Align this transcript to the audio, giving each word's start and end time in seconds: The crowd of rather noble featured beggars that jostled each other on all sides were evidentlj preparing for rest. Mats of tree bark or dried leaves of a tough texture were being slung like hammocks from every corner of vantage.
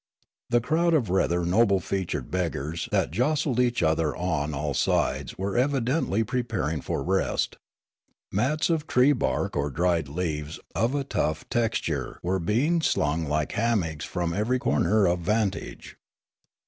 The 0.49 0.61
crowd 0.61 0.95
of 0.95 1.11
rather 1.11 1.45
noble 1.45 1.79
featured 1.79 2.31
beggars 2.31 2.89
that 2.91 3.11
jostled 3.11 3.59
each 3.59 3.83
other 3.83 4.15
on 4.15 4.51
all 4.51 4.73
sides 4.73 5.37
were 5.37 5.51
evidentlj 5.53 6.25
preparing 6.25 6.81
for 6.81 7.03
rest. 7.03 7.57
Mats 8.31 8.71
of 8.71 8.87
tree 8.87 9.13
bark 9.13 9.55
or 9.55 9.69
dried 9.69 10.07
leaves 10.09 10.59
of 10.73 10.95
a 10.95 11.03
tough 11.03 11.47
texture 11.51 12.19
were 12.23 12.39
being 12.39 12.81
slung 12.81 13.25
like 13.27 13.51
hammocks 13.51 14.03
from 14.03 14.33
every 14.33 14.57
corner 14.57 15.05
of 15.05 15.19
vantage. 15.19 15.95